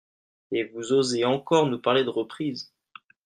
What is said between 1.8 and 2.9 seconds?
de reprise